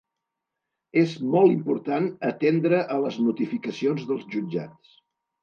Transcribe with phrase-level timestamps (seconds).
[1.01, 4.99] És molt important atendre a les notificacions dels jutjats.